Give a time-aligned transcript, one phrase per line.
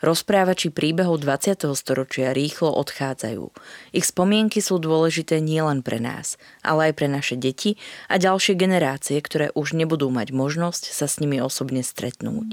[0.00, 1.76] Rozprávači príbehov 20.
[1.76, 3.52] storočia rýchlo odchádzajú.
[3.92, 7.76] Ich spomienky sú dôležité nielen pre nás, ale aj pre naše deti
[8.08, 12.48] a ďalšie generácie, ktoré už nebudú mať možnosť sa s nimi osobne stretnúť.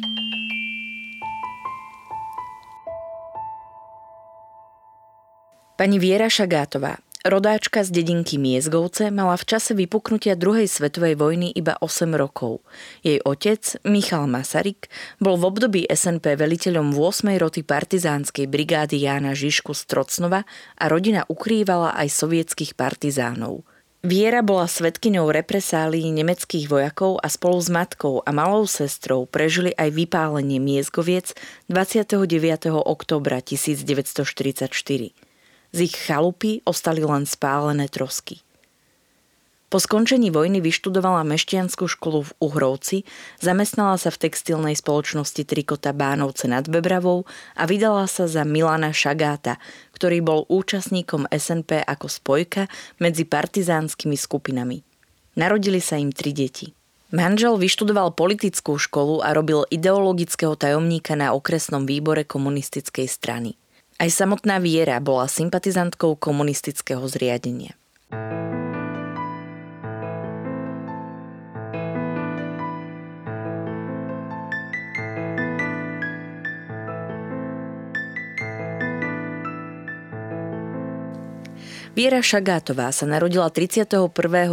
[5.79, 11.75] Pani Viera Šagátová, rodáčka z dedinky Miezgovce, mala v čase vypuknutia druhej svetovej vojny iba
[11.79, 12.63] 8 rokov.
[13.03, 14.87] Jej otec, Michal Masaryk,
[15.19, 17.35] bol v období SNP veliteľom 8.
[17.35, 20.47] roty partizánskej brigády Jána Žižku z Trocnova
[20.79, 23.67] a rodina ukrývala aj sovietských partizánov.
[24.07, 29.91] Viera bola svetkyňou represálií nemeckých vojakov a spolu s matkou a malou sestrou prežili aj
[29.91, 31.35] vypálenie Miezgoviec
[31.67, 32.15] 29.
[32.71, 35.26] oktobra 1944.
[35.75, 38.39] Z ich chalupy ostali len spálené trosky.
[39.67, 43.03] Po skončení vojny vyštudovala meštianskú školu v Uhrovci,
[43.43, 49.59] zamestnala sa v textilnej spoločnosti Trikota Bánovce nad Bebravou a vydala sa za Milana Šagáta,
[49.91, 52.71] ktorý bol účastníkom SNP ako spojka
[53.03, 54.87] medzi partizánskymi skupinami.
[55.35, 56.71] Narodili sa im tri deti.
[57.11, 63.59] Manžel vyštudoval politickú školu a robil ideologického tajomníka na okresnom výbore komunistickej strany.
[63.97, 67.73] Aj samotná Viera bola sympatizantkou komunistického zriadenia.
[81.97, 84.05] Viera Šagátová sa narodila 31.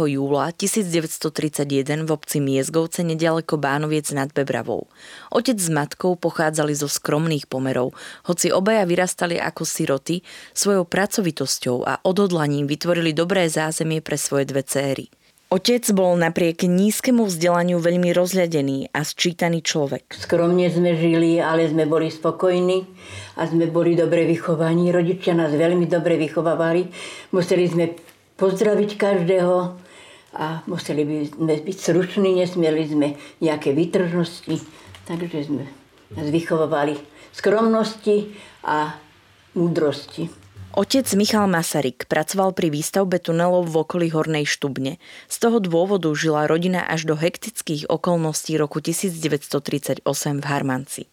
[0.09, 4.89] júla 1931 v obci Miezgovce nedaleko Bánoviec nad Bebravou.
[5.29, 7.93] Otec s matkou pochádzali zo skromných pomerov,
[8.25, 10.25] hoci obaja vyrastali ako siroty,
[10.57, 15.05] svojou pracovitosťou a odhodlaním vytvorili dobré zázemie pre svoje dve céry.
[15.55, 20.11] Otec bol napriek nízkemu vzdelaniu veľmi rozhľadený a sčítaný človek.
[20.11, 22.83] Skromne sme žili, ale sme boli spokojní
[23.39, 24.91] a sme boli dobre vychovaní.
[24.91, 26.91] Rodičia nás veľmi dobre vychovávali.
[27.31, 27.95] Museli sme
[28.35, 29.55] pozdraviť každého
[30.35, 33.07] a museli by sme byť slušní, nesmieli sme
[33.39, 34.59] nejaké výtržnosti.
[35.07, 35.63] Takže sme
[36.19, 36.99] nás vychovávali
[37.31, 38.27] skromnosti
[38.59, 38.99] a
[39.55, 40.44] múdrosti.
[40.75, 44.99] Otec Michal Masaryk pracoval pri výstavbe tunelov v okolí Hornej Štubne.
[45.31, 51.07] Z toho dôvodu žila rodina až do hektických okolností roku 1938 v Harmanci.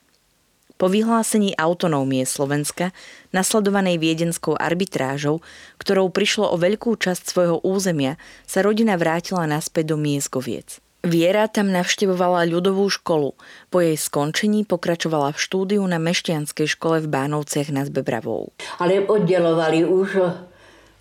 [0.83, 2.91] Po vyhlásení autonómie Slovenska,
[3.31, 5.47] nasledovanej viedenskou arbitrážou,
[5.79, 10.83] ktorou prišlo o veľkú časť svojho územia, sa rodina vrátila naspäť do Miezgoviec.
[11.02, 13.34] Viera tam navštevovala ľudovú školu.
[13.74, 18.54] Po jej skončení pokračovala v štúdiu na Mešťanskej škole v Bánovciach nad Bebravou.
[18.78, 20.22] Ale oddelovali už,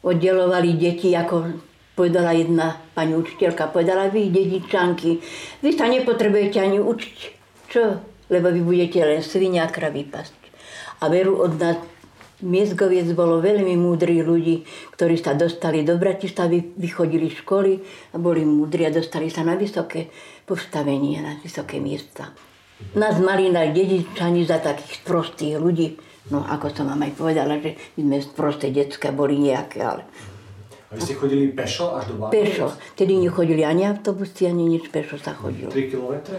[0.01, 1.53] oddelovali deti, ako
[1.94, 5.22] povedala jedna pani učiteľka, povedala, vy dedičanky,
[5.62, 7.18] vy sa nepotrebujete ani učiť.
[7.69, 7.83] Čo?
[8.33, 10.33] Lebo vy budete len svinia kravy pasť.
[11.06, 11.78] A veru od nás
[12.41, 14.66] Miezgoviec bolo veľmi múdri ľudí,
[14.97, 17.78] ktorí sa dostali do Bratislavy, vychodili školy
[18.13, 20.09] a boli múdri a dostali sa na vysoké
[20.46, 22.34] postavenie, na vysoké miesta.
[22.97, 26.01] Nás mali na dedičani za takých prostých ľudí.
[26.34, 30.01] No ako som vám aj povedala, že my sme prosté detská boli nejaké, ale...
[30.92, 32.57] A vy ste chodili pešo až do Bánoviec?
[32.57, 32.68] Pešo.
[33.00, 35.71] Tedy nechodili ani autobusy, ani nič, pešo sa chodilo.
[35.71, 36.38] 3 kilometre?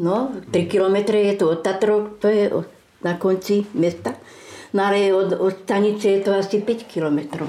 [0.00, 2.48] No, 3 kilometre je to od Tatrov, to je
[3.04, 4.16] na konci mesta.
[4.72, 7.48] Ale od, od stanice je to asi 5 kilometrov.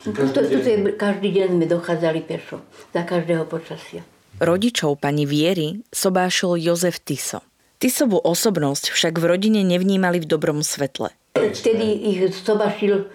[0.00, 4.00] Každý, to, to, to je, každý deň sme dochádzali pešo, za každého počasia.
[4.40, 7.44] Rodičov pani Viery sobášil Jozef Tiso.
[7.76, 11.12] Tisovú osobnosť však v rodine nevnímali v dobrom svetle.
[11.36, 13.12] Vtedy ich sobašil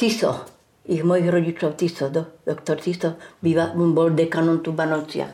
[0.00, 0.48] Tiso,
[0.88, 5.28] ich mojich rodičov Tiso, do, doktor Tiso, býva, bol dekanom tu Banovcia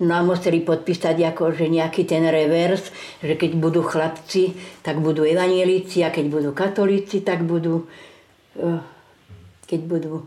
[0.00, 2.88] No a museli podpísať ako, že nejaký ten revers,
[3.20, 7.84] že keď budú chlapci, tak budú evanielici a keď budú katolíci, tak budú,
[8.56, 8.80] eh,
[9.68, 10.24] keď budú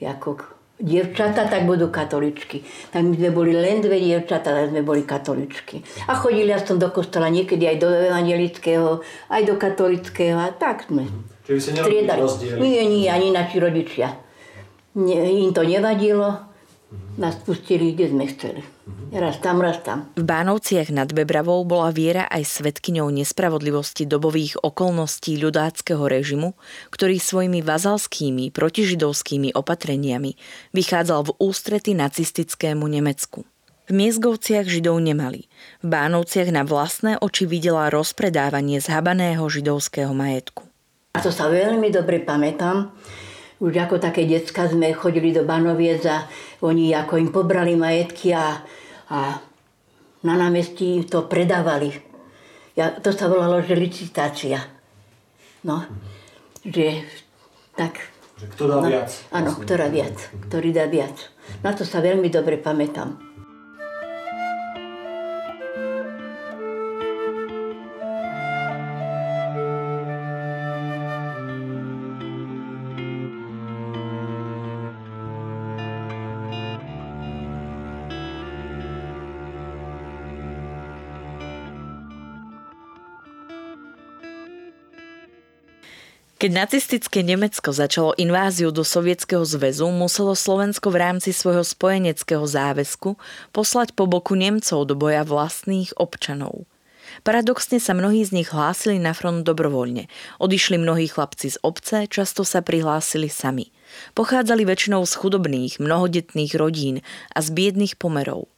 [0.00, 0.40] ako
[0.80, 2.64] dievčata, tak budú katoličky.
[2.88, 5.84] Tak my sme boli len dve dievčata, tak sme boli katoličky.
[6.08, 11.04] A chodili som do kostola niekedy aj do evangelického, aj do katolického a tak sme.
[11.44, 11.60] Čiže by
[12.08, 12.16] sa
[12.56, 14.16] Nie, nie, ani naši rodičia.
[14.96, 16.49] Nie, im to nevadilo
[17.18, 18.62] nás pustili, kde sme chceli.
[19.10, 20.10] Raz tam, raz tam.
[20.18, 26.54] V Bánovciach nad Bebravou bola Viera aj svetkyňou nespravodlivosti dobových okolností ľudáckého režimu,
[26.90, 30.34] ktorý svojimi vazalskými protižidovskými opatreniami
[30.74, 33.46] vychádzal v ústrety nacistickému Nemecku.
[33.90, 35.50] V Miezgovciach židov nemali.
[35.82, 40.62] V Bánovciach na vlastné oči videla rozpredávanie zhabaného židovského majetku.
[41.10, 42.94] A to sa veľmi dobre pamätám,
[43.60, 46.24] už ako také decka sme chodili do Banoviec a
[46.64, 48.64] oni ako im pobrali majetky a,
[49.12, 49.18] a
[50.24, 51.92] na námestí to predávali.
[52.74, 54.64] Ja, to sa volalo, že licitácia.
[55.60, 55.84] No,
[56.64, 57.04] že
[57.76, 58.00] tak...
[58.40, 59.10] Že kto dá no, viac.
[59.28, 60.16] Áno, kto dá viac,
[60.48, 61.16] ktorý dá viac.
[61.60, 63.29] Na to sa veľmi dobre pamätám.
[86.40, 93.20] Keď nacistické Nemecko začalo inváziu do Sovietskeho zväzu, muselo Slovensko v rámci svojho spojeneckého záväzku
[93.52, 96.64] poslať po boku Nemcov do boja vlastných občanov.
[97.28, 100.08] Paradoxne sa mnohí z nich hlásili na front dobrovoľne.
[100.40, 103.68] Odišli mnohí chlapci z obce, často sa prihlásili sami.
[104.16, 107.04] Pochádzali väčšinou z chudobných, mnohodetných rodín
[107.36, 108.48] a z biedných pomerov.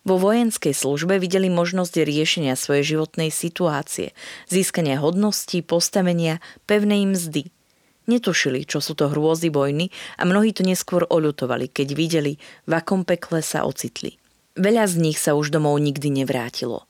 [0.00, 4.16] Vo vojenskej službe videli možnosť riešenia svojej životnej situácie,
[4.48, 7.52] získania hodností, postavenia, pevnej mzdy.
[8.08, 12.32] Netušili, čo sú to hrôzy vojny a mnohí to neskôr oľutovali, keď videli,
[12.66, 14.16] v akom pekle sa ocitli.
[14.58, 16.89] Veľa z nich sa už domov nikdy nevrátilo.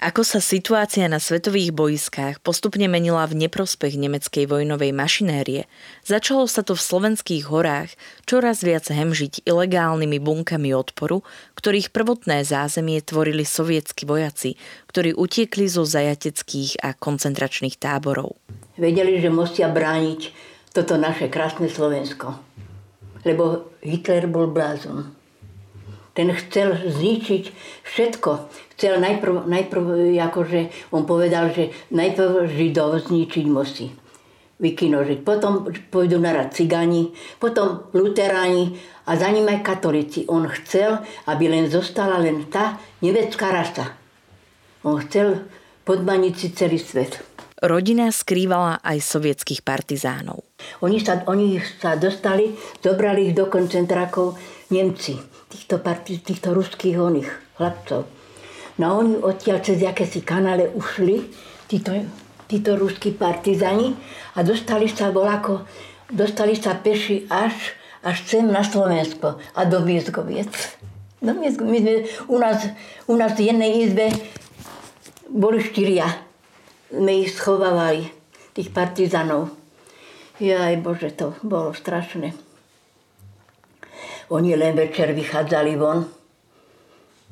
[0.00, 5.68] Ako sa situácia na svetových boiskách postupne menila v neprospech nemeckej vojnovej mašinérie,
[6.08, 7.92] začalo sa to v slovenských horách
[8.24, 11.20] čoraz viac hemžiť ilegálnymi bunkami odporu,
[11.52, 14.56] ktorých prvotné zázemie tvorili sovietskí vojaci,
[14.88, 18.40] ktorí utiekli zo zajateckých a koncentračných táborov.
[18.80, 20.32] Vedeli, že musia brániť
[20.72, 22.40] toto naše krásne Slovensko.
[23.28, 25.12] Lebo Hitler bol blázon.
[26.16, 27.44] Ten chcel zničiť
[27.84, 28.30] všetko.
[28.80, 33.92] Chcel najprv, najprv akože on povedal, že najprv Židov zničiť musí.
[34.56, 35.20] Vykinožiť.
[35.20, 40.24] Potom pôjdu narad cigáni, potom luteráni a za ním aj katolíci.
[40.32, 40.96] On chcel,
[41.28, 44.00] aby len zostala len tá nevecká rasa.
[44.80, 45.44] On chcel
[45.84, 47.20] podmaniť si celý svet.
[47.60, 50.40] Rodina skrývala aj sovietských partizánov.
[50.80, 54.40] Oni sa, oni sa dostali, zobrali ich do koncentrákov
[54.72, 55.20] Nemci,
[55.52, 57.28] týchto, parti, týchto ruských oných
[57.60, 58.19] chlapcov.
[58.80, 61.28] No oni odtiaľ cez akési kanále ušli,
[61.68, 61.92] títo,
[62.48, 63.92] títo ruskí partizani
[64.32, 65.68] a dostali sa volako,
[66.08, 70.80] dostali sa peši až, až sem na Slovensko a do Viezgoviec.
[71.20, 71.68] Do Viezgoviec.
[71.68, 71.92] My sme,
[72.32, 72.58] u, nás,
[73.04, 74.08] u nás v jednej izbe
[75.28, 76.08] boli štyria
[76.90, 78.10] sme ich schovávali,
[78.50, 79.54] tých partizanov.
[80.42, 82.34] Jaj Bože, to bolo strašné.
[84.30, 86.19] Oni len večer vychádzali von.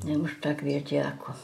[0.07, 1.35] Ne, už tak viete ako.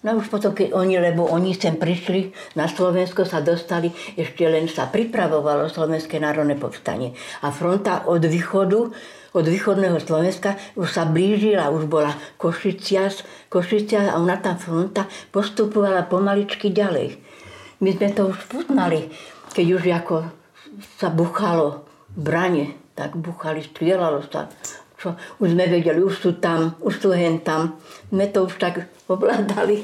[0.00, 4.64] No už potom, keď oni, lebo oni sem prišli, na Slovensko sa dostali, ešte len
[4.64, 7.12] sa pripravovalo Slovenské národné povstanie.
[7.44, 8.80] A fronta od východu,
[9.36, 13.12] od východného Slovenska už sa blížila, už bola Košicia,
[13.52, 17.20] Košicia a ona tá fronta postupovala pomaličky ďalej.
[17.84, 19.12] My sme to už poznali,
[19.52, 20.16] keď už ako
[20.96, 24.48] sa buchalo brane, tak buchali, strieľalo sa.
[25.00, 27.80] Čo, už sme vedeli, už sú tam, už sú hen tam.
[28.12, 29.80] Sme to už tak ovládali.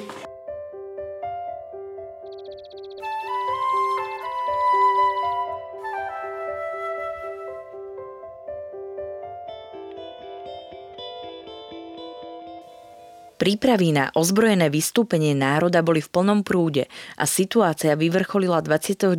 [13.47, 19.15] Prípravy na ozbrojené vystúpenie národa boli v plnom prúde a situácia vyvrcholila 29.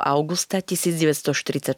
[0.00, 1.76] augusta 1944,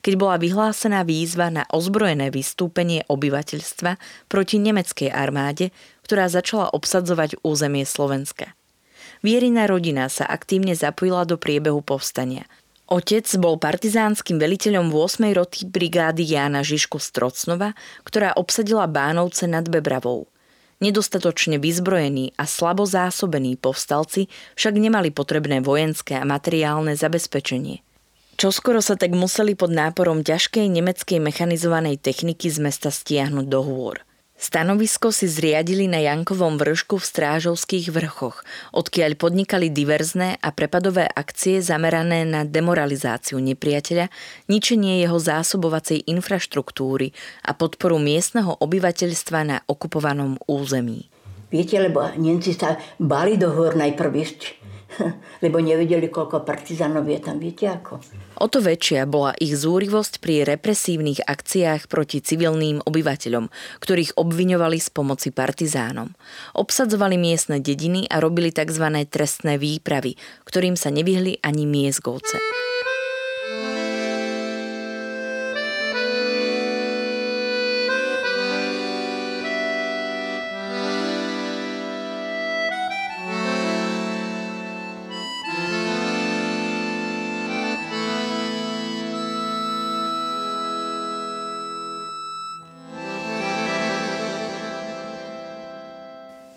[0.00, 4.00] keď bola vyhlásená výzva na ozbrojené vystúpenie obyvateľstva
[4.32, 5.68] proti nemeckej armáde,
[6.08, 8.56] ktorá začala obsadzovať územie Slovenska.
[9.20, 12.48] Vierina rodina sa aktívne zapojila do priebehu povstania.
[12.88, 15.28] Otec bol partizánskym veliteľom 8.
[15.36, 17.76] roty brigády Jána Žižku Strocnova,
[18.08, 20.32] ktorá obsadila Bánovce nad Bebravou.
[20.78, 27.82] Nedostatočne vyzbrojení a slabo zásobení povstalci však nemali potrebné vojenské a materiálne zabezpečenie.
[28.38, 34.07] Čoskoro sa tak museli pod náporom ťažkej nemeckej mechanizovanej techniky z mesta stiahnuť do hôr.
[34.38, 41.58] Stanovisko si zriadili na Jankovom vršku v Strážovských vrchoch, odkiaľ podnikali diverzné a prepadové akcie
[41.58, 44.06] zamerané na demoralizáciu nepriateľa,
[44.46, 47.10] ničenie jeho zásobovacej infraštruktúry
[47.42, 51.10] a podporu miestneho obyvateľstva na okupovanom území.
[51.50, 54.40] Viete, lebo Nemci sa bali do hôr najprv ísť
[55.44, 57.36] lebo nevedeli, koľko partizánov je tam.
[57.36, 58.00] Viete ako?
[58.40, 63.50] O to väčšia bola ich zúrivosť pri represívnych akciách proti civilným obyvateľom,
[63.82, 66.14] ktorých obviňovali z pomoci partizánom.
[66.56, 68.84] Obsadzovali miestne dediny a robili tzv.
[69.10, 70.16] trestné výpravy,
[70.48, 72.38] ktorým sa nevyhli ani miezgovce.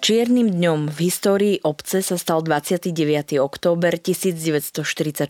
[0.01, 3.37] Čiernym dňom v histórii obce sa stal 29.
[3.37, 5.29] október 1944,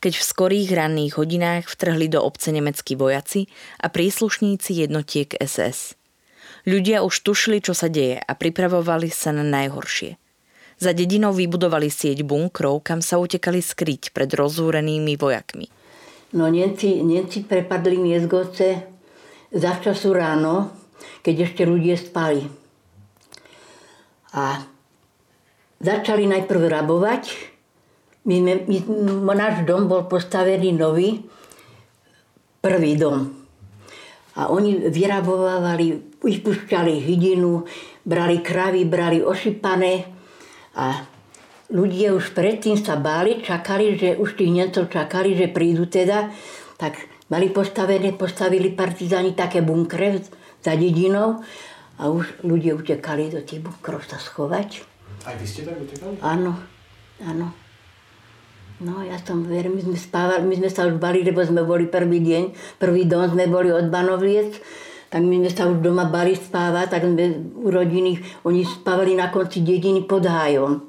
[0.00, 6.00] keď v skorých ranných hodinách vtrhli do obce nemeckí vojaci a príslušníci jednotiek SS.
[6.64, 10.16] Ľudia už tušili, čo sa deje a pripravovali sa na najhoršie.
[10.80, 15.68] Za dedinou vybudovali sieť bunkrov, kam sa utekali skryť pred rozúrenými vojakmi.
[16.40, 18.80] No Nemci, Nemci prepadli Miezgoce
[19.52, 20.72] za času ráno,
[21.20, 22.59] keď ešte ľudia spali
[24.34, 24.62] a
[25.80, 27.22] začali najprv rabovať.
[28.28, 28.78] My, my,
[29.32, 31.24] náš dom bol postavený nový,
[32.60, 33.32] prvý dom.
[34.36, 37.64] A oni vyrabovávali, vypušťali hydinu,
[38.04, 40.06] brali kravy, brali ošípané
[40.76, 41.02] a
[41.72, 46.30] ľudia už predtým sa báli, čakali, že už tých Nemcov čakali, že prídu teda,
[46.76, 47.00] tak
[47.32, 50.22] mali postavené, postavili partizáni také bunkre
[50.60, 51.40] za dedinou
[52.00, 54.80] a už ľudia utekali do tých bunkrov sa schovať.
[55.28, 56.16] Aj vy ste tak utekali?
[56.24, 56.56] Áno,
[57.20, 57.52] áno.
[58.80, 61.84] No ja som verím, my sme spávali, my sme sa už bali, lebo sme boli
[61.84, 62.44] prvý deň,
[62.80, 64.56] prvý dom sme boli od Banovliec,
[65.12, 68.16] tak my sme sa už doma bali spávať, tak sme u rodiny,
[68.48, 70.80] oni spávali na konci dediny pod hájom.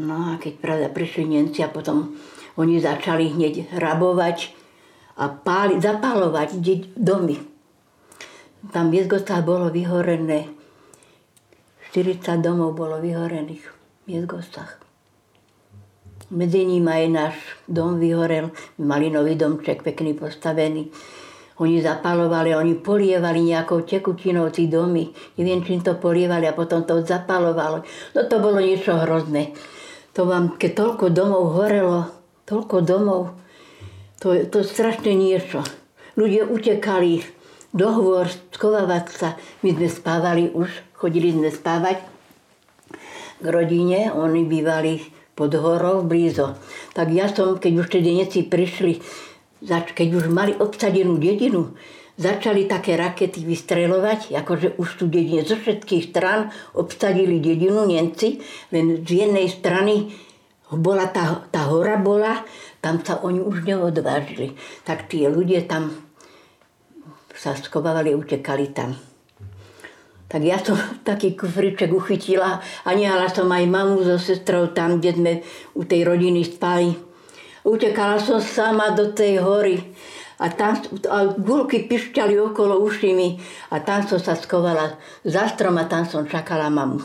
[0.00, 2.16] No a keď pravda prišli Nemci a potom
[2.56, 4.56] oni začali hneď rabovať
[5.20, 6.56] a páli, zapálovať
[6.96, 7.51] domy
[8.70, 10.46] tam v Jezgostách bolo vyhorené.
[11.90, 13.66] 40 domov bolo vyhorených
[14.06, 14.78] v Jezgostách.
[16.32, 17.36] Medzi nimi aj náš
[17.68, 18.54] dom vyhorel.
[18.80, 20.88] Mali nový domček, pekný postavený.
[21.60, 25.12] Oni zapalovali, oni polievali nejakou tekutinou tí domy.
[25.36, 27.84] Neviem, čím to polievali a potom to zapalovalo.
[28.16, 29.52] No to bolo niečo hrozné.
[30.16, 32.08] To vám, keď toľko domov horelo,
[32.48, 33.36] toľko domov,
[34.16, 35.60] to to strašne niečo.
[36.16, 37.41] Ľudia utekali,
[37.72, 39.28] dohovor schovávať sa.
[39.64, 42.04] My sme spávali už, chodili sme spávať
[43.42, 45.02] k rodine, oni bývali
[45.32, 46.54] pod horou blízo.
[46.92, 49.00] Tak ja som, keď už tie prišli,
[49.68, 51.72] keď už mali obsadenú dedinu,
[52.20, 58.38] začali také rakety vystreľovať, akože už tu dedine zo všetkých stran obsadili dedinu Nemci,
[58.70, 60.12] len z jednej strany
[60.72, 62.44] bola tá, tá hora bola,
[62.80, 64.56] tam sa oni už neodvážili.
[64.84, 66.11] Tak tie ľudia tam
[67.42, 68.94] sa skovávali, utekali tam.
[70.30, 70.78] Tak ja som
[71.10, 75.32] taký kufriček uchytila a nehala som aj mamu so sestrou tam, kde sme
[75.74, 76.94] u tej rodiny spali.
[77.66, 79.82] Utekala som sama do tej hory
[80.38, 80.78] a tam
[81.10, 83.38] a gulky pišťali okolo uši mi
[83.70, 87.02] a tam som sa skovala za strom a tam som čakala mamu.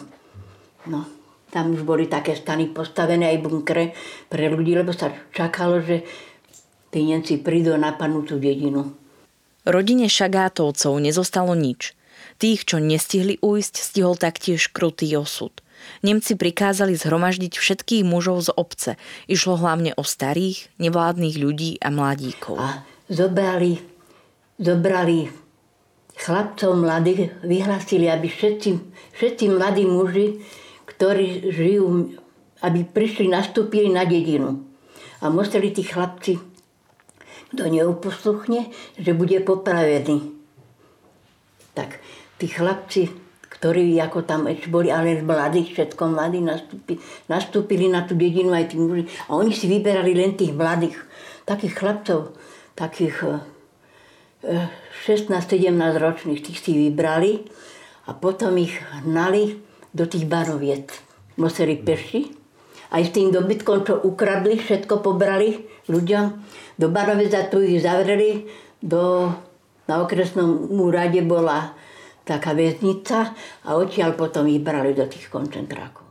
[0.90, 1.06] No,
[1.50, 3.94] tam už boli také stany postavené aj bunkre
[4.30, 6.06] pre ľudí, lebo sa čakalo, že
[6.90, 9.07] tí Nemci prídu na panúcu dedinu.
[9.68, 11.92] Rodine Šagátovcov nezostalo nič.
[12.40, 15.52] Tých, čo nestihli ujsť, stihol taktiež krutý osud.
[16.08, 18.92] Nemci prikázali zhromaždiť všetkých mužov z obce.
[19.28, 22.56] Išlo hlavne o starých, nevládnych ľudí a mladíkov.
[22.56, 23.76] A zobrali,
[24.56, 25.28] zobrali
[26.16, 28.70] chlapcov mladých, vyhlásili, aby všetci,
[29.20, 30.40] všetci mladí muži,
[30.88, 32.16] ktorí žijú,
[32.64, 34.64] aby prišli, nastúpili na dedinu.
[35.22, 36.57] A museli tí chlapci
[37.54, 40.36] kto neuposluchne, že bude popravený.
[41.74, 42.00] Tak
[42.42, 43.08] tí chlapci,
[43.48, 47.00] ktorí ako tam ešte boli, ale mladí, všetko mladí, nastúpili,
[47.32, 49.08] nastúpili na tú dedinu aj tí muži.
[49.32, 51.00] A oni si vyberali len tých mladých,
[51.48, 52.36] takých chlapcov,
[52.76, 53.42] takých
[54.44, 57.48] 16-17 eh, ročných, tých si vybrali
[58.06, 59.58] a potom ich hnali
[59.96, 60.94] do tých baroviet.
[61.42, 62.30] Museli peši.
[62.88, 66.26] Aj s tým dobytkom, čo ukradli, všetko pobrali ľuďom
[66.80, 68.48] do Barovica tu ich zavreli,
[68.80, 69.34] do,
[69.90, 71.74] na okresnom úrade bola
[72.28, 76.07] taká väznica a odtiaľ potom ich brali do tých koncentrákov.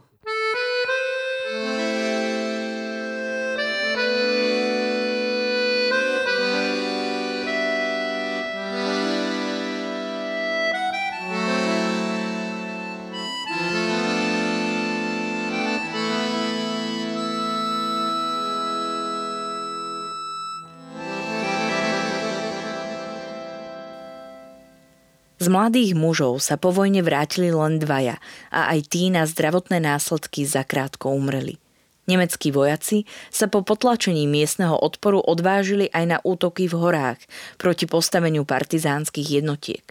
[25.36, 28.16] Z mladých mužov sa po vojne vrátili len dvaja
[28.48, 31.60] a aj tí na zdravotné následky zakrátko umreli.
[32.08, 37.20] Nemeckí vojaci sa po potlačení miestneho odporu odvážili aj na útoky v horách
[37.60, 39.84] proti postaveniu partizánskych jednotiek.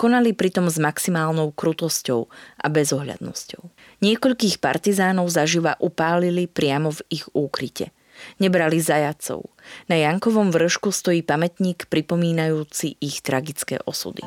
[0.00, 2.26] Konali pritom s maximálnou krutosťou
[2.58, 3.62] a bezohľadnosťou.
[4.02, 7.94] Niekoľkých partizánov zaživa upálili priamo v ich úkryte.
[8.40, 9.46] Nebrali zajacov.
[9.86, 14.24] Na Jankovom vršku stojí pamätník pripomínajúci ich tragické osudy.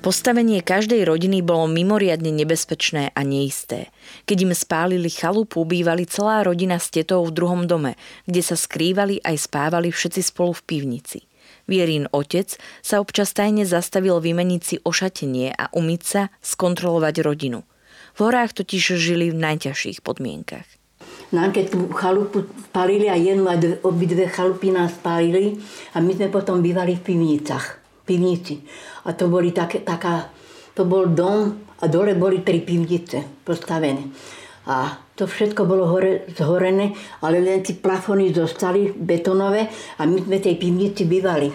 [0.00, 3.92] Postavenie každej rodiny bolo mimoriadne nebezpečné a neisté.
[4.24, 9.20] Keď im spálili chalupu, bývali celá rodina s tetou v druhom dome, kde sa skrývali
[9.20, 11.28] aj spávali všetci spolu v pivnici.
[11.68, 12.48] Vierín otec
[12.80, 17.68] sa občas tajne zastavil vymeniť si ošatenie a umyť sa, skontrolovať rodinu.
[18.16, 20.64] V horách totiž žili v najťažších podmienkach.
[21.36, 25.60] Nám keď tú chalupu spálili a jednu a obidve chalupy nás spálili
[25.92, 27.79] a my sme potom bývali v pivnicách
[28.10, 28.58] pivnici.
[29.06, 30.34] A to boli také, taká,
[30.74, 34.10] to bol dom a dole boli tri pivnice postavené.
[34.66, 36.90] A to všetko bolo hore, zhorené,
[37.22, 41.48] ale len tie plafony zostali betonové a my sme tej pivnici bývali.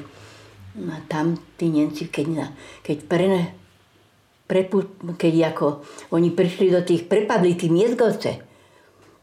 [0.76, 2.52] A tam tí Nemci, keď,
[2.84, 3.28] keď pre,
[4.46, 8.44] prepu, keď ako oni prišli do tých, prepadli tí miezgovce,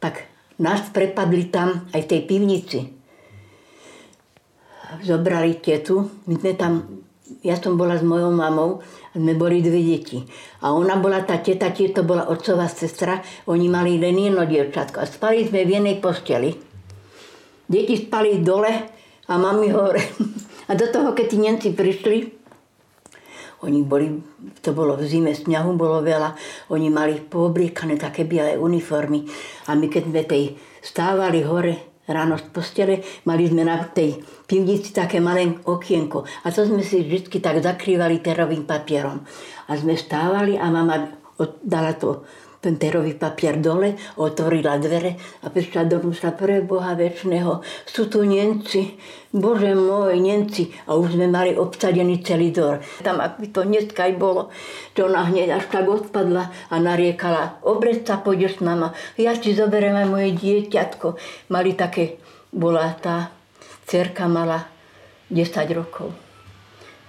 [0.01, 0.27] tak
[0.59, 2.81] nás prepadli tam aj v tej pivnici.
[5.03, 6.73] Zobrali tetu, my sme tam
[7.41, 8.85] ja som bola s mojou mamou,
[9.17, 10.21] sme boli dve deti.
[10.61, 15.01] A ona bola tá teta, to bola otcová sestra, oni mali len jedno dievčatko.
[15.01, 16.53] A spali sme v jednej posteli.
[17.65, 18.73] Deti spali dole
[19.29, 20.03] a mami hore.
[20.71, 22.17] A do toho, keď tí Nemci prišli,
[23.63, 24.09] oni boli,
[24.63, 26.35] to bolo v zime, sňahu bolo veľa,
[26.73, 29.27] oni mali poobliekané také biele uniformy.
[29.69, 30.45] A my keď sme tej
[30.81, 32.95] stávali hore, ráno z postele,
[33.27, 38.19] mali sme na tej pivnici také malé okienko a to sme si vždy tak zakrývali
[38.19, 39.23] terovým papierom.
[39.69, 41.23] A sme stávali a mama
[41.63, 42.27] dala to
[42.63, 47.59] ten terový papier dole, otvorila dvere a prišla do vnútra pre Boha väčšného.
[47.91, 48.95] Sú tu Nemci,
[49.35, 50.71] Bože môj, Nemci.
[50.87, 52.79] A už sme mali obsadený celý dvor.
[53.03, 54.55] Tam, ak by to dneska aj bolo,
[54.95, 58.95] to ona hneď až tak odpadla a nariekala, obreť sa, pôjdeš s nama.
[59.19, 61.19] Ja ti zoberiem aj moje dieťatko.
[61.51, 62.23] Mali také,
[62.55, 63.35] bola tá
[63.91, 64.71] cerka mala
[65.35, 66.15] 10 rokov.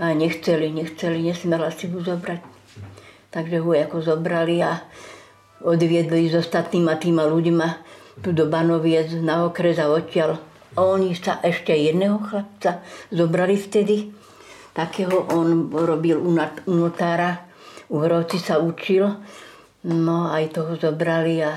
[0.01, 2.41] A nechceli, nechceli, nesmela si ho zobrať.
[3.29, 4.81] Takže ho ako zobrali a
[5.63, 7.67] odviedli s ostatnýma týma ľuďma
[8.21, 10.38] tu do Banoviec na okres a odtiaľ.
[10.73, 14.12] A oni sa ešte jedného chlapca zobrali vtedy.
[14.73, 16.34] Takého on robil u
[16.73, 17.45] notára,
[17.93, 19.06] u Hrovci sa učil.
[19.84, 21.54] No aj toho zobrali a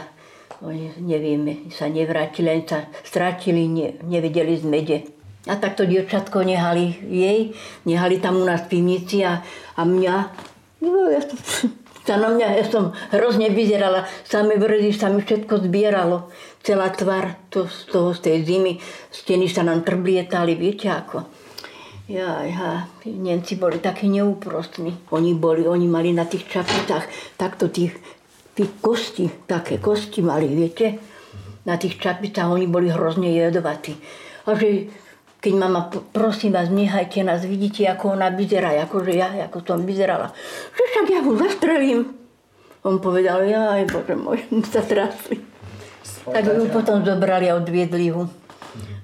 [0.65, 4.99] oni, nevieme, sa nevrátili, len sa stratili, ne, nevedeli z mede.
[5.47, 7.55] A takto dievčatko nehali jej,
[7.87, 9.47] nehali tam u nás v pivnici a,
[9.79, 10.15] a mňa,
[10.83, 11.39] no ja to,
[12.07, 16.31] sa na mňa, ja som hrozne vyzerala, same vrdy sa mi všetko zbieralo,
[16.63, 18.73] celá tvár to, z toho, z tej zimy,
[19.11, 21.27] steny sa nám trblietali, viete ako.
[22.07, 25.11] Ja, ja, Nemci boli takí neúprostní.
[25.11, 27.99] Oni boli, oni mali na tých čapicách takto tých,
[28.55, 31.03] tých kosti, také kosti mali, viete.
[31.67, 33.99] Na tých čapicách oni boli hrozne jedovatí.
[34.47, 34.87] A že
[35.47, 40.35] keď mama, prosím vás, nehajte nás, vidíte, ako ona vyzerá, akože ja, ako som vyzerala.
[40.75, 42.01] Že však ja ho zastrelím.
[42.83, 44.43] On povedal, ja aj bože môj,
[44.75, 45.39] sa trasli.
[46.27, 48.27] Tak ju potom zobrali a odviedli ho.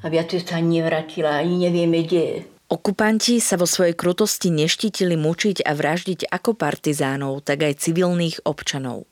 [0.03, 2.39] A viac sa nevrátila, ani nevieme, kde je.
[2.75, 9.07] Okupanti sa vo svojej krutosti neštítili mučiť a vraždiť ako partizánov, tak aj civilných občanov.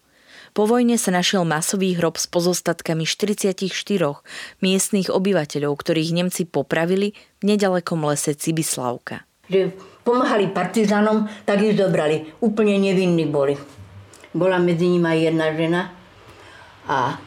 [0.50, 3.54] Po vojne sa našiel masový hrob s pozostatkami 44
[4.58, 9.22] miestných obyvateľov, ktorých Nemci popravili v nedalekom lese Cibislavka.
[9.46, 12.34] Že pomáhali partizánom, tak ich zobrali.
[12.42, 13.54] Úplne nevinní boli.
[14.34, 15.80] Bola medzi nimi aj jedna žena
[16.86, 17.18] a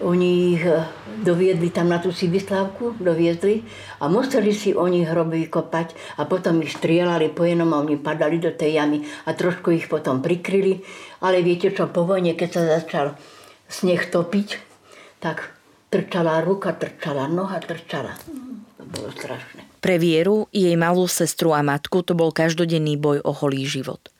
[0.00, 0.88] oni ich eh,
[1.20, 3.60] doviedli tam na tú Sibislavku, doviedli
[4.00, 8.40] a museli si oni hroby vykopať a potom ich strieľali po jednom a oni padali
[8.40, 10.80] do tej jamy a trošku ich potom prikryli.
[11.20, 13.06] Ale viete čo, po vojne, keď sa začal
[13.68, 14.48] sneh topiť,
[15.20, 15.52] tak
[15.92, 18.16] trčala ruka, trčala noha, trčala.
[18.80, 19.72] To bolo strašné.
[19.82, 24.11] Pre Vieru, jej malú sestru a matku to bol každodenný boj o holý život.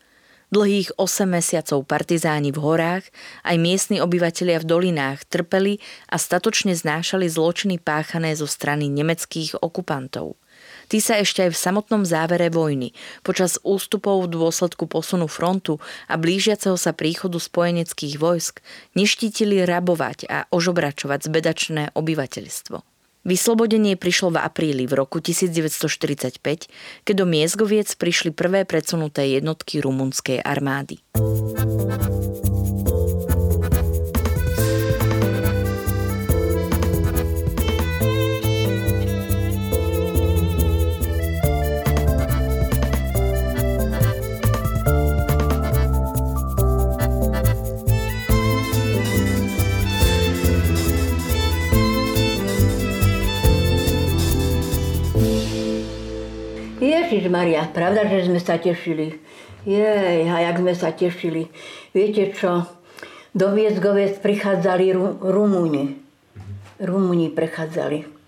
[0.52, 3.08] Dlhých 8 mesiacov partizáni v horách,
[3.40, 5.80] aj miestni obyvatelia v dolinách trpeli
[6.12, 10.36] a statočne znášali zločiny páchané zo strany nemeckých okupantov.
[10.92, 12.92] Tí sa ešte aj v samotnom závere vojny,
[13.24, 18.60] počas ústupov v dôsledku posunu frontu a blížiaceho sa príchodu spojeneckých vojsk,
[18.92, 22.91] neštítili rabovať a ožobračovať zbedačné obyvateľstvo.
[23.22, 26.42] Vyslobodenie prišlo v apríli v roku 1945,
[27.06, 30.98] keď do Miezgoviec prišli prvé predsunuté jednotky rumunskej armády.
[57.22, 59.14] Ježiš Maria, pravda, že sme sa tešili.
[59.62, 61.46] Jej, a jak sme sa tešili.
[61.94, 62.66] Viete čo,
[63.30, 66.02] do Viezgovec prichádzali Ru- Rumúni.
[66.82, 68.21] Rumúni prechádzali.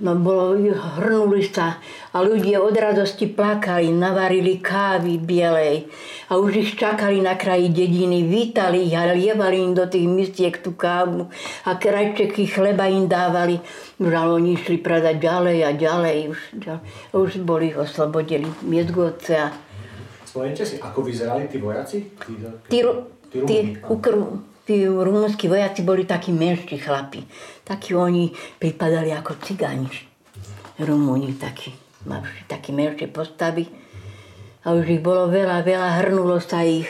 [0.00, 1.76] No bolo, hrnuli sa
[2.16, 5.92] a ľudia od radosti plakali, navarili kávy bielej
[6.32, 10.56] a už ich čakali na kraji dediny, vítali ich a lievali im do tých mistiek
[10.56, 11.28] tú kávu
[11.68, 13.60] a krajčeky chleba im dávali.
[14.00, 16.82] Už ale oni išli predať ďalej a ďalej, už, ďalej.
[17.12, 19.52] už boli oslobodili miestgovce a
[20.24, 22.06] Spomente si, ako vyzerali tí vojaci?
[22.14, 22.32] Tí,
[22.70, 23.02] tí, ru-
[23.34, 23.90] tí tí, Rumúni, áno.
[23.90, 24.49] ukr, tí
[24.86, 27.24] rumúnsky vojaci boli takí menší chlapi.
[27.64, 28.30] Takí oni
[28.60, 29.90] pripadali ako cigáni.
[30.78, 31.72] Rumúni takí.
[32.06, 33.68] Mali také menšie postavy.
[34.64, 36.88] A už ich bolo veľa, veľa, hrnulo sa ich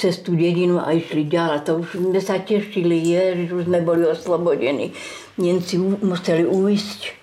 [0.00, 1.60] cez tú dedinu a išli ďalej.
[1.68, 4.96] To už sme sa tešili, ježiš, už sme boli oslobodení.
[5.36, 7.17] Nemci museli uísť,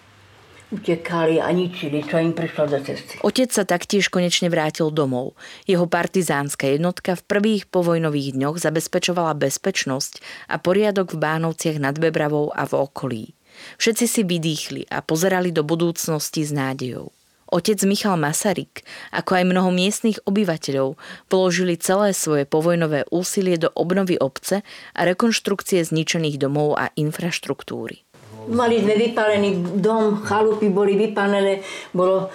[0.74, 3.22] utekali a ničili, čo im prišlo do cesty.
[3.22, 5.38] Otec sa taktiež konečne vrátil domov.
[5.70, 12.50] Jeho partizánska jednotka v prvých povojnových dňoch zabezpečovala bezpečnosť a poriadok v Bánovciach nad Bebravou
[12.50, 13.26] a v okolí.
[13.80, 17.12] Všetci si vydýchli a pozerali do budúcnosti s nádejou.
[17.46, 18.82] Otec Michal Masaryk,
[19.14, 20.98] ako aj mnoho miestnych obyvateľov,
[21.30, 24.66] položili celé svoje povojnové úsilie do obnovy obce
[24.98, 28.05] a rekonštrukcie zničených domov a infraštruktúry.
[28.50, 32.30] Mali sme vypálený dom, chalupy boli vypálené, bolo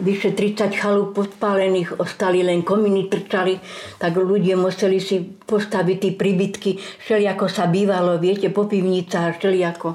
[0.00, 3.62] vyše 30 chalup podpálených, ostali len kominy trčali,
[3.98, 6.70] tak ľudia museli si postaviť tie príbytky,
[7.06, 9.88] všelijako sa bývalo, viete, po pivnicách, všelijako,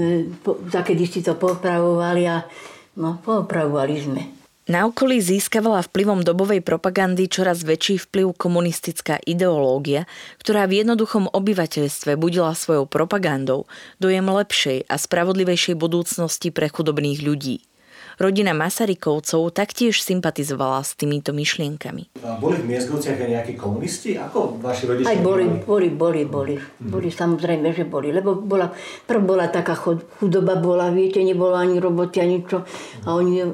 [0.00, 2.40] e, po, zakedy si to popravovali a
[2.96, 4.43] no, popravovali sme.
[4.64, 10.08] Na okolí získavala vplyvom dobovej propagandy čoraz väčší vplyv komunistická ideológia,
[10.40, 13.68] ktorá v jednoduchom obyvateľstve budila svojou propagandou
[14.00, 17.60] dojem lepšej a spravodlivejšej budúcnosti pre chudobných ľudí.
[18.16, 22.24] Rodina Masarykovcov taktiež sympatizovala s týmito myšlienkami.
[22.24, 24.16] A boli v Miezgovciach aj nejakí komunisti?
[24.16, 25.12] Ako vaši rodičia?
[25.12, 26.56] Aj boli, boli, boli, boli.
[26.80, 28.16] Boli samozrejme, že boli.
[28.16, 28.72] Lebo bola,
[29.04, 32.64] prv bola taká chod- chudoba, bola, viete, nebolo ani roboty, ani čo.
[33.04, 33.44] A oni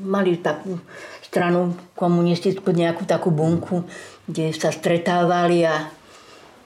[0.00, 0.76] mali takú
[1.24, 3.84] stranu komunistickú, nejakú takú bunku,
[4.24, 5.90] kde sa stretávali a,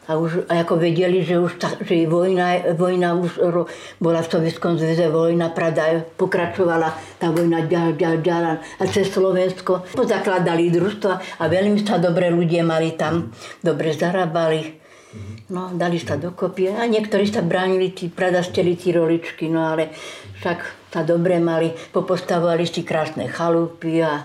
[0.07, 3.63] a už a ako vedeli, že už ta, že vojna, vojna už ro,
[3.99, 9.87] bola v Sovietskom zväze, vojna, pravda, pokračovala tá vojna ďal, ďal, ďal a cez Slovensko.
[9.97, 13.33] Pozakladali družstva a veľmi sa dobre ľudia mali tam,
[13.65, 14.90] dobre zarábali.
[15.51, 19.91] No, dali sa dokopy a niektorí sa bránili, tí predasteli tí roličky, no ale
[20.39, 20.59] však
[20.95, 24.23] sa dobre mali, popostavovali si krásne chalupy a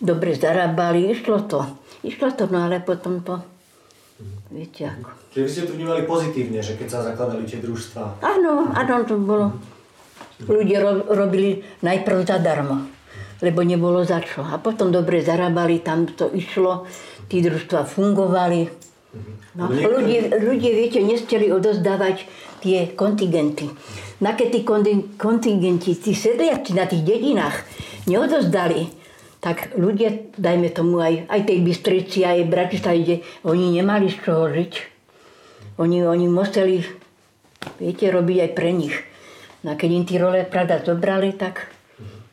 [0.00, 1.60] dobre zarábali, išlo to.
[2.00, 3.44] Išlo to, no ale potom to,
[4.48, 5.10] viete ako.
[5.32, 8.24] Čiže vy ste to vnímali pozitívne, že keď sa zakladali tie družstva.
[8.24, 9.52] Áno, áno, to bolo.
[10.42, 12.88] Ľudia ro- robili najprv zadarmo,
[13.44, 14.42] lebo nebolo za čo.
[14.42, 16.88] A potom dobre zarábali, tam to išlo,
[17.28, 18.91] tí družstva fungovali.
[19.52, 22.24] No, Ale niektorí- ľudia, ľudia, viete, nesteli odozdávať
[22.64, 23.68] tie kontingenty.
[24.24, 27.60] Na keď tí konti- kontingenti, tí sedliaci na tých dedinách
[28.08, 28.88] neodozdali,
[29.42, 34.72] tak ľudia, dajme tomu aj, aj tej Bystrici, aj Bratislave, oni nemali z čoho žiť.
[35.82, 36.86] Oni, oni museli,
[37.82, 38.94] viete, robiť aj pre nich.
[39.66, 41.68] No a keď im tí role Prada zobrali, tak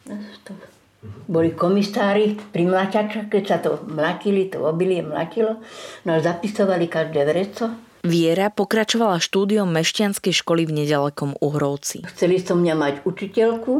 [0.05, 0.15] no,
[0.45, 0.53] to,
[1.03, 5.63] boli komisári pri mlaťačoch, keď sa to mlatili, to obilie mlatilo,
[6.03, 7.71] no a zapisovali každé vreco.
[7.99, 12.07] Viera pokračovala štúdiom mešťanskej školy v nedalekom Uhrovci.
[12.15, 13.73] Chceli som mňa mať učiteľku,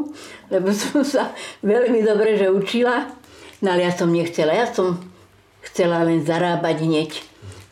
[0.51, 1.31] lebo som sa
[1.63, 3.07] veľmi dobre, že učila,
[3.63, 4.99] no ale ja som nechcela, ja som
[5.63, 7.11] chcela len zarábať hneď.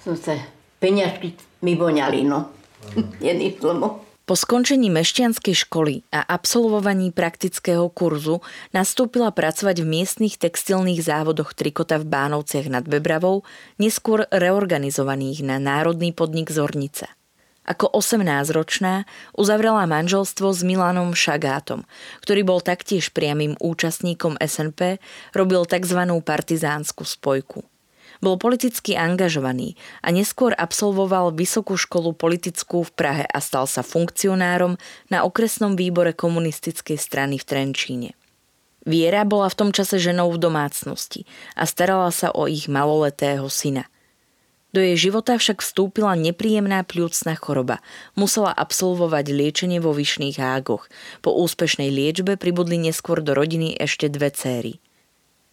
[0.03, 0.39] Som sa,
[0.79, 2.51] peňažky mi voňali, no.
[3.23, 4.06] Jedný slovo.
[4.27, 8.43] Po skončení mešťanskej školy a absolvovaní praktického kurzu
[8.75, 13.47] nastúpila pracovať v miestnych textilných závodoch Trikota v Bánovciach nad Bebravou,
[13.79, 17.07] neskôr reorganizovaných na Národný podnik Zornica.
[17.71, 21.87] Ako 18-ročná uzavrela manželstvo s Milanom Šagátom,
[22.19, 24.99] ktorý bol taktiež priamým účastníkom SNP,
[25.31, 26.03] robil tzv.
[26.19, 27.63] partizánsku spojku.
[28.19, 34.79] Bol politicky angažovaný a neskôr absolvoval Vysokú školu politickú v Prahe a stal sa funkcionárom
[35.13, 38.09] na okresnom výbore komunistickej strany v Trenčíne.
[38.87, 41.27] Viera bola v tom čase ženou v domácnosti
[41.59, 43.91] a starala sa o ich maloletého syna.
[44.71, 47.79] Do jej života však vstúpila nepríjemná pľúcna choroba.
[48.19, 50.91] Musela absolvovať liečenie vo Vyšných hágoch.
[51.23, 54.79] Po úspešnej liečbe pribudli neskôr do rodiny ešte dve céry.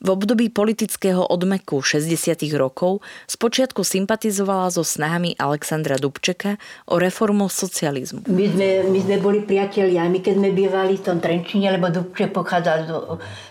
[0.05, 2.37] V období politického odmeku 60.
[2.61, 6.61] rokov spočiatku sympatizovala so snahami Alexandra Dubčeka
[6.93, 8.29] o reformu socializmu.
[8.29, 12.37] My sme, my sme boli priatelia, my keď sme bývali v tom Trenčine, lebo Dubček
[12.37, 12.91] pochádzal z,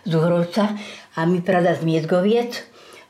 [0.05, 0.77] z Uhrovca
[1.17, 2.61] a my pravda z Miezgoviec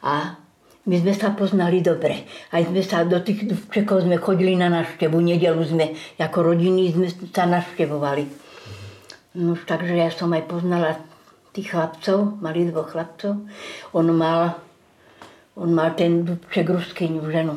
[0.07, 0.39] a
[0.87, 2.23] my sme sa poznali dobre.
[2.47, 7.11] Aj sme sa do tých Dubčekov sme chodili na návštevu, nedelu sme ako rodiny sme
[7.35, 8.23] sa navštevovali.
[9.35, 11.11] No takže ja som aj poznala
[11.53, 13.45] tých chlapcov, mali dvoch chlapcov.
[13.93, 14.57] On mal,
[15.53, 17.55] on mal ten Dubček ruskyňu ženu.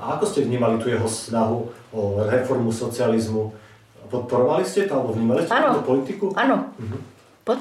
[0.00, 3.52] A ako ste vnímali tu jeho snahu o reformu socializmu?
[4.08, 6.32] Podporovali ste to, alebo vnímali ste ano, tú politiku?
[6.36, 7.00] Áno, uh-huh.
[7.44, 7.60] Pod,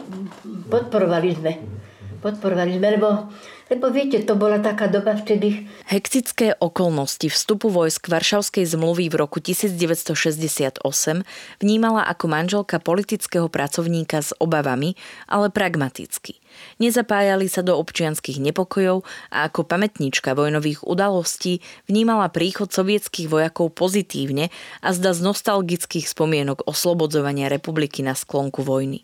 [0.71, 1.59] podporovali sme.
[2.23, 3.27] Podporovali lebo
[3.73, 5.65] lebo viete, to bola taká doba vtedy.
[5.89, 10.83] Hektické okolnosti vstupu vojsk Varšavskej zmluvy v roku 1968
[11.57, 14.93] vnímala ako manželka politického pracovníka s obavami,
[15.25, 16.37] ale pragmaticky.
[16.77, 19.01] Nezapájali sa do občianských nepokojov
[19.33, 24.53] a ako pamätníčka vojnových udalostí vnímala príchod sovietských vojakov pozitívne
[24.85, 29.01] a zda z nostalgických spomienok oslobodzovania republiky na sklonku vojny.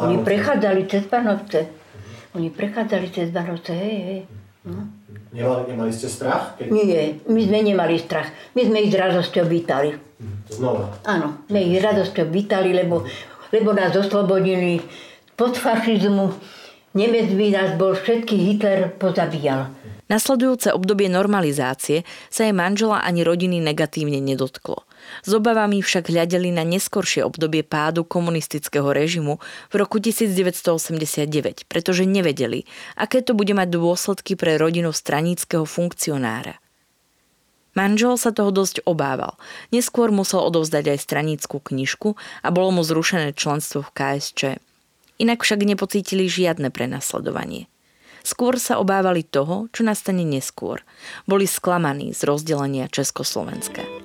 [0.00, 1.81] Oni prechádzali cez Panovce.
[2.32, 4.20] Oni prechádzali cez Barovce, hej, hej.
[4.62, 4.88] No.
[5.32, 6.56] Nemali, nemali ste strach?
[6.56, 6.66] Keď...
[6.70, 8.28] Nie, my sme nemali strach.
[8.54, 9.96] My sme ich s radosťou vítali.
[10.48, 10.92] Znova?
[11.08, 13.02] Áno, my ich s radosťou vítali, lebo,
[13.50, 14.80] lebo nás oslobodili
[15.34, 16.30] pod fašizmu.
[16.92, 19.72] Nemec by nás bol všetky Hitler pozabíjal.
[20.12, 24.84] Nasledujúce obdobie normalizácie sa jej manžela ani rodiny negatívne nedotklo.
[25.20, 29.36] S obavami však hľadeli na neskoršie obdobie pádu komunistického režimu
[29.68, 32.64] v roku 1989, pretože nevedeli,
[32.96, 36.56] aké to bude mať dôsledky pre rodinu straníckého funkcionára.
[37.72, 39.40] Manžel sa toho dosť obával.
[39.72, 44.40] Neskôr musel odovzdať aj straníckú knižku a bolo mu zrušené členstvo v KSČ.
[45.16, 47.72] Inak však nepocítili žiadne prenasledovanie.
[48.22, 50.84] Skôr sa obávali toho, čo nastane neskôr.
[51.26, 54.01] Boli sklamaní z rozdelenia Československa.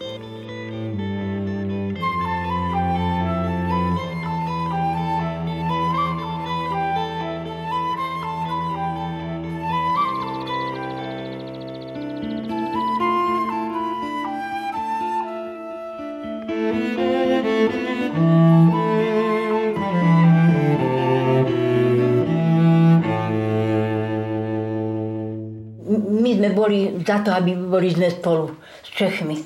[27.07, 28.51] Za to, aby boli sme spolu
[28.83, 29.39] s Čechmi.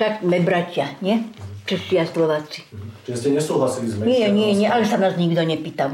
[0.00, 1.20] Tak sme bratia, nie?
[1.68, 2.64] Češi a Slováci.
[3.04, 4.08] Čiže ste nesúhlasili s Mečiarom?
[4.08, 5.92] Nie, nie, nie, ale sa nás nikto nepýtal.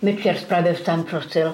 [0.00, 1.48] Mečiar spravil sám, čo chcel.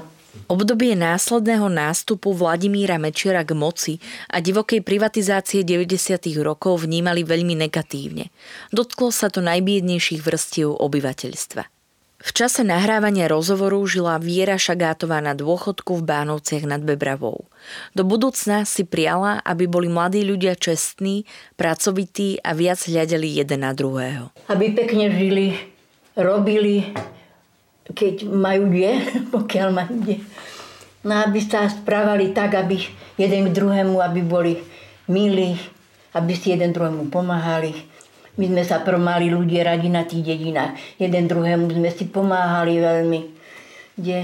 [0.46, 3.94] Obdobie následného nástupu Vladimíra Mečiara k moci
[4.30, 6.14] a divokej privatizácie 90.
[6.40, 8.30] rokov vnímali veľmi negatívne.
[8.70, 11.77] Dotklo sa to najbiednejších vrstiev obyvateľstva.
[12.18, 17.46] V čase nahrávania rozhovoru žila Viera Šagátová na dôchodku v Bánovciach nad Bebravou.
[17.94, 21.22] Do budúcna si priala, aby boli mladí ľudia čestní,
[21.54, 24.34] pracovití a viac hľadeli jeden na druhého.
[24.50, 25.62] Aby pekne žili,
[26.18, 26.90] robili,
[27.86, 28.92] keď majú kde,
[29.38, 30.18] pokiaľ majú kde.
[31.06, 32.82] No aby sa správali tak, aby
[33.14, 34.58] jeden k druhému, aby boli
[35.06, 35.54] milí,
[36.18, 37.78] aby si jeden druhému pomáhali
[38.38, 40.78] my sme sa promali ľudia radi na tých dedinách.
[40.96, 43.20] Jeden druhému sme si pomáhali veľmi.
[43.98, 44.20] Kde?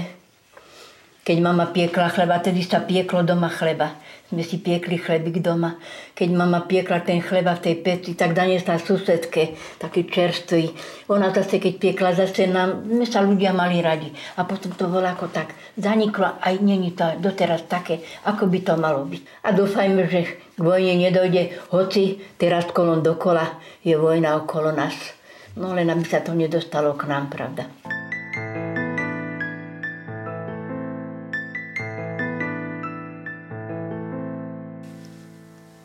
[1.27, 5.77] Keď mama piekla chleba, tedy sa pieklo doma chleba sme si piekli chlebík doma.
[6.17, 10.73] Keď mama piekla ten chleba v tej peci, tak daniesla susedke, taký čerstvý.
[11.13, 14.09] Ona zase, keď piekla, zase nám, my sa ľudia mali radi.
[14.41, 18.73] A potom to bolo ako tak, zaniklo, aj není to doteraz také, ako by to
[18.81, 19.21] malo byť.
[19.45, 20.21] A dúfajme, že
[20.57, 24.95] k vojne nedojde, hoci teraz kolom dokola je vojna okolo nás.
[25.55, 27.84] No len aby sa to nedostalo k nám, pravda.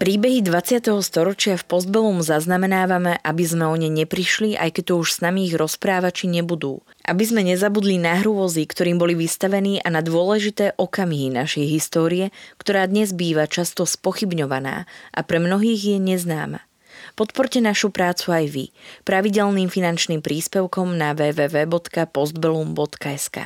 [0.00, 0.96] Príbehy 20.
[1.04, 5.44] storočia v Postbellum zaznamenávame, aby sme o ne neprišli, aj keď to už s nami
[5.44, 6.80] ich rozprávači nebudú.
[7.04, 12.88] Aby sme nezabudli na hrôzy, ktorým boli vystavení a na dôležité okamihy našej histórie, ktorá
[12.88, 16.64] dnes býva často spochybňovaná a pre mnohých je neznáma.
[17.12, 18.72] Podporte našu prácu aj vy
[19.04, 23.36] pravidelným finančným príspevkom na www.postbellum.sk.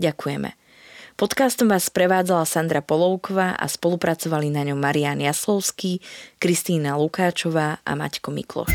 [0.00, 0.57] Ďakujeme.
[1.18, 5.98] Podcastom vás prevádzala Sandra Polovková a spolupracovali na ňom Marian Jaslovský,
[6.38, 8.70] Kristýna Lukáčová a Maťko Mikloš.